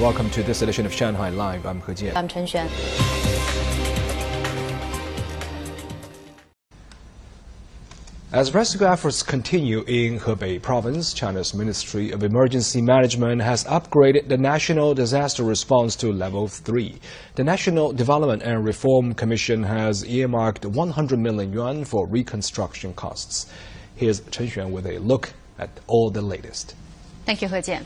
[0.00, 1.66] Welcome to this edition of Shanghai Live.
[1.66, 2.14] I'm He Jian.
[2.14, 2.68] I'm Chen Xuan.
[8.30, 14.38] As rescue efforts continue in Hebei province, China's Ministry of Emergency Management has upgraded the
[14.38, 17.00] national disaster response to level 3.
[17.34, 23.52] The National Development and Reform Commission has earmarked 100 million yuan for reconstruction costs.
[23.96, 26.76] Here's Chen Xuan with a look at all the latest.
[27.26, 27.82] Thank you, He Jian.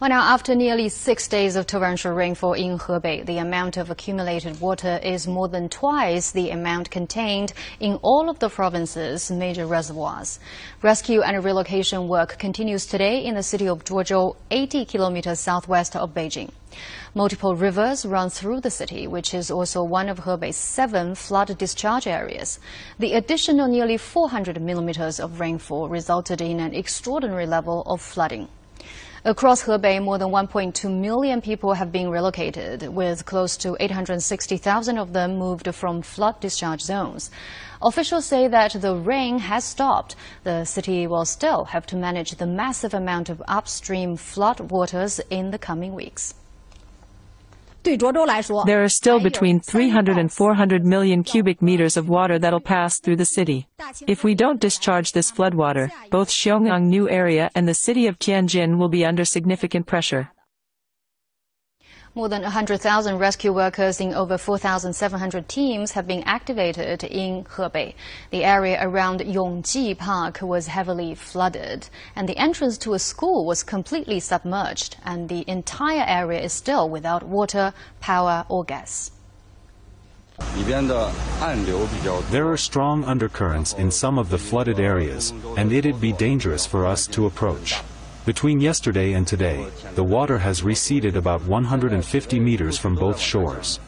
[0.00, 4.58] Well, now, after nearly six days of torrential rainfall in Hebei, the amount of accumulated
[4.58, 10.40] water is more than twice the amount contained in all of the province's major reservoirs.
[10.80, 16.14] Rescue and relocation work continues today in the city of Zhuozhou, 80 kilometers southwest of
[16.14, 16.48] Beijing.
[17.14, 22.06] Multiple rivers run through the city, which is also one of Hebei's seven flood discharge
[22.06, 22.58] areas.
[22.98, 28.48] The additional nearly 400 millimeters of rainfall resulted in an extraordinary level of flooding.
[29.22, 35.12] Across Hebei, more than 1.2 million people have been relocated, with close to 860,000 of
[35.12, 37.30] them moved from flood discharge zones.
[37.82, 40.16] Officials say that the rain has stopped.
[40.44, 45.50] The city will still have to manage the massive amount of upstream flood waters in
[45.50, 46.32] the coming weeks.
[47.84, 53.16] There are still between 300 and 400 million cubic meters of water that'll pass through
[53.16, 53.68] the city.
[54.06, 58.76] If we don't discharge this floodwater, both Xiong'an New area and the city of Tianjin
[58.76, 60.30] will be under significant pressure.
[62.16, 67.94] More than 100,000 rescue workers in over 4,700 teams have been activated in Hebei.
[68.32, 73.62] The area around Yongji Park was heavily flooded, and the entrance to a school was
[73.62, 79.12] completely submerged, and the entire area is still without water, power, or gas.
[82.30, 86.86] There are strong undercurrents in some of the flooded areas, and it'd be dangerous for
[86.86, 87.80] us to approach.
[88.30, 93.80] Between yesterday and today, the water has receded about 150 meters from both shores.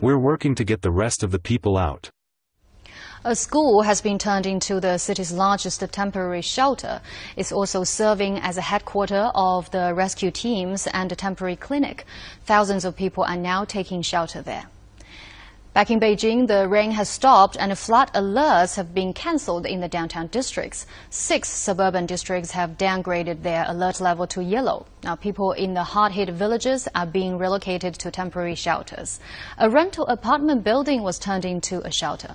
[0.00, 2.08] We're working to get the rest of the people out.
[3.24, 7.00] A school has been turned into the city's largest temporary shelter.
[7.34, 12.04] It's also serving as a headquarter of the rescue teams and a temporary clinic.
[12.44, 14.66] Thousands of people are now taking shelter there.
[15.74, 19.86] Back in Beijing, the rain has stopped and flood alerts have been cancelled in the
[19.86, 20.86] downtown districts.
[21.10, 24.86] Six suburban districts have downgraded their alert level to yellow.
[25.04, 29.20] Now, people in the hard-hit villages are being relocated to temporary shelters.
[29.58, 32.34] A rental apartment building was turned into a shelter.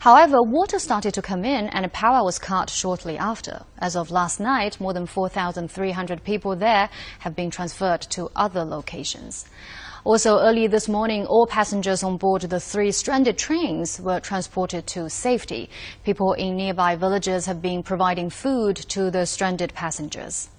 [0.00, 3.64] However, water started to come in and power was cut shortly after.
[3.78, 6.88] As of last night, more than 4,300 people there
[7.20, 9.46] have been transferred to other locations.
[10.04, 15.10] Also, early this morning, all passengers on board the three stranded trains were transported to
[15.10, 15.68] safety.
[16.04, 20.50] People in nearby villages have been providing food to the stranded passengers.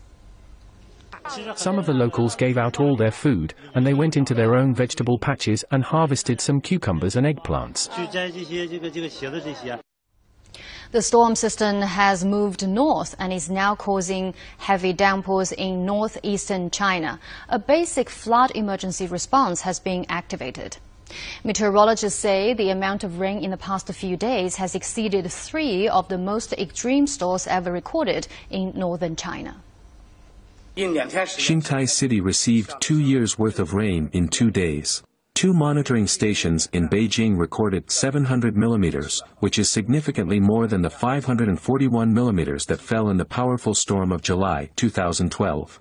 [1.55, 4.73] Some of the locals gave out all their food, and they went into their own
[4.73, 7.89] vegetable patches and harvested some cucumbers and eggplants.
[10.91, 17.19] The storm system has moved north and is now causing heavy downpours in northeastern China.
[17.47, 20.77] A basic flood emergency response has been activated.
[21.43, 26.07] Meteorologists say the amount of rain in the past few days has exceeded three of
[26.07, 29.61] the most extreme storms ever recorded in northern China.
[30.75, 35.03] Xingtai City received two years' worth of rain in two days.
[35.39, 42.13] Two monitoring stations in Beijing recorded 700 millimeters, which is significantly more than the 541
[42.13, 45.79] millimeters that fell in the powerful storm of July 2012.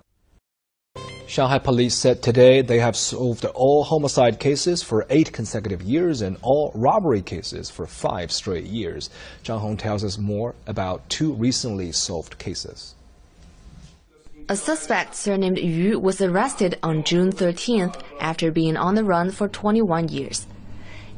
[1.27, 6.37] Shanghai police said today they have solved all homicide cases for eight consecutive years and
[6.41, 9.09] all robbery cases for five straight years.
[9.43, 12.95] Zhang Hong tells us more about two recently solved cases.
[14.51, 19.47] A suspect surnamed Yu was arrested on June 13th after being on the run for
[19.47, 20.47] 21 years.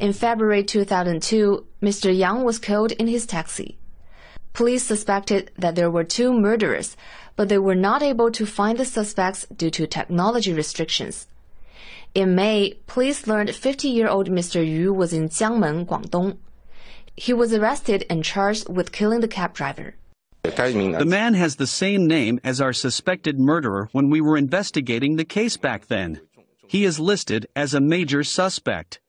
[0.01, 2.13] In February 2002, Mr.
[2.13, 3.77] Yang was killed in his taxi.
[4.51, 6.97] Police suspected that there were two murderers,
[7.37, 11.27] but they were not able to find the suspects due to technology restrictions.
[12.13, 14.59] In May, police learned 50-year-old Mr.
[14.61, 16.35] Yu was in Jiangmen, Guangdong.
[17.15, 19.95] He was arrested and charged with killing the cab driver.
[20.43, 25.25] The man has the same name as our suspected murderer when we were investigating the
[25.25, 26.19] case back then.
[26.67, 28.99] He is listed as a major suspect.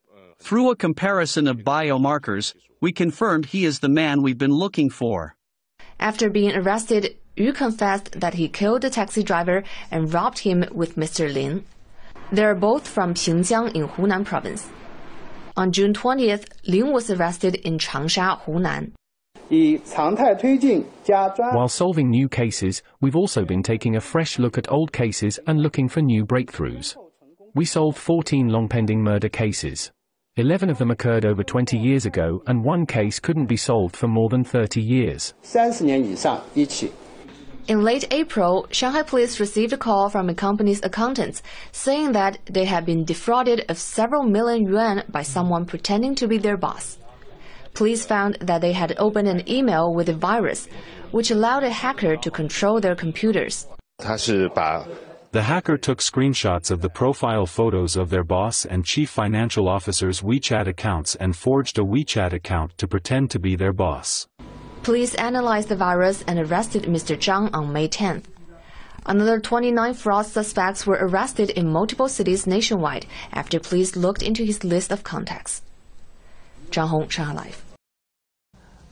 [0.40, 5.34] Through a comparison of biomarkers, we confirmed he is the man we've been looking for.
[5.98, 10.96] After being arrested, Yu confessed that he killed the taxi driver and robbed him with
[10.96, 11.32] Mr.
[11.32, 11.64] Lin.
[12.30, 14.68] They are both from Xinjiang in Hunan province.
[15.56, 18.92] On June 20th, Lin was arrested in Changsha, Hunan.
[21.52, 25.60] While solving new cases, we've also been taking a fresh look at old cases and
[25.60, 26.96] looking for new breakthroughs.
[27.54, 29.90] We solved 14 long pending murder cases.
[30.36, 34.08] 11 of them occurred over 20 years ago, and one case couldn't be solved for
[34.08, 35.34] more than 30 years.
[37.68, 42.64] In late April, Shanghai police received a call from a company's accountants saying that they
[42.64, 46.96] had been defrauded of several million yuan by someone pretending to be their boss.
[47.74, 50.68] Police found that they had opened an email with a virus,
[51.10, 53.66] which allowed a hacker to control their computers.
[53.98, 60.20] The hacker took screenshots of the profile photos of their boss and chief financial officer's
[60.20, 64.26] WeChat accounts and forged a WeChat account to pretend to be their boss.
[64.82, 67.16] Police analyzed the virus and arrested Mr.
[67.16, 68.24] Zhang on May 10th.
[69.06, 74.64] Another 29 fraud suspects were arrested in multiple cities nationwide after police looked into his
[74.64, 75.62] list of contacts.
[76.72, 77.52] Zhang Hong,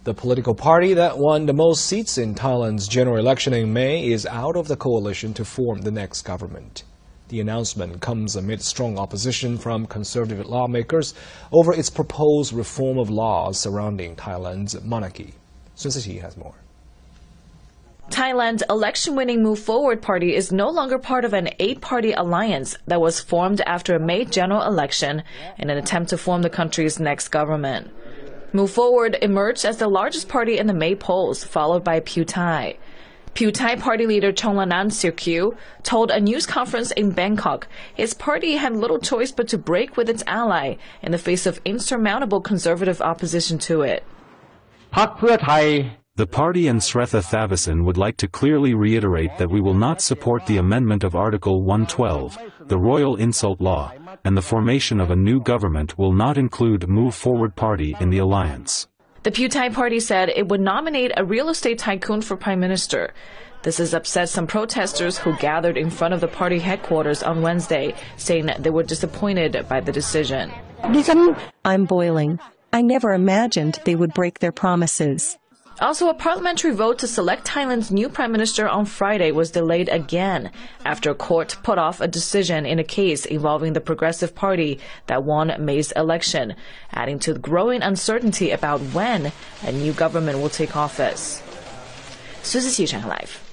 [0.05, 4.27] The political party that won the most seats in Thailand's general election in May is
[4.27, 6.82] out of the coalition to form the next government.
[7.29, 11.15] The announcement comes amid strong opposition from conservative lawmakers
[11.53, 15.33] over its proposed reform of laws surrounding Thailand's monarchy.
[15.75, 16.56] Sun Siqi has more.
[18.11, 23.21] Thailand's election-winning Move Forward party is no longer part of an eight-party alliance that was
[23.21, 25.23] formed after a May general election
[25.59, 27.91] in an attempt to form the country's next government.
[28.53, 32.77] Move Forward emerged as the largest party in the May polls, followed by Pheu Thai.
[33.35, 38.75] Pheu Thai party leader Cholnan Srikaew told a news conference in Bangkok his party had
[38.75, 43.57] little choice but to break with its ally in the face of insurmountable conservative opposition
[43.59, 44.03] to it.
[46.21, 50.45] The party and Srettha Thavisin would like to clearly reiterate that we will not support
[50.45, 52.37] the amendment of Article 112,
[52.67, 53.95] the Royal Insult Law,
[54.27, 58.19] and the formation of a new government will not include Move Forward Party in the
[58.19, 58.87] alliance.
[59.23, 63.15] The Pheu Thai party said it would nominate a real estate tycoon for prime minister.
[63.63, 67.95] This has upset some protesters who gathered in front of the party headquarters on Wednesday,
[68.19, 70.53] saying that they were disappointed by the decision.
[71.65, 72.39] I'm boiling.
[72.75, 75.39] I never imagined they would break their promises.
[75.81, 80.50] Also, a parliamentary vote to select Thailand's new prime minister on Friday was delayed again
[80.85, 85.25] after a court put off a decision in a case involving the Progressive Party that
[85.25, 86.55] won May's election,
[86.93, 89.32] adding to the growing uncertainty about when
[89.62, 91.43] a new government will take office.
[92.43, 93.50] Suzy Live.